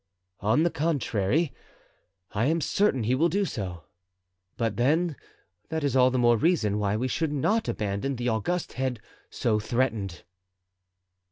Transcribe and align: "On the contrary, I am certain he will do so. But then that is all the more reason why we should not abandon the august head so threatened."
"On 0.39 0.63
the 0.63 0.71
contrary, 0.71 1.53
I 2.31 2.45
am 2.47 2.59
certain 2.59 3.03
he 3.03 3.13
will 3.13 3.29
do 3.29 3.45
so. 3.45 3.83
But 4.57 4.75
then 4.75 5.15
that 5.69 5.83
is 5.83 5.95
all 5.95 6.09
the 6.09 6.17
more 6.17 6.37
reason 6.37 6.79
why 6.79 6.97
we 6.97 7.07
should 7.07 7.31
not 7.31 7.67
abandon 7.67 8.15
the 8.15 8.27
august 8.27 8.73
head 8.73 8.99
so 9.29 9.59
threatened." 9.59 10.23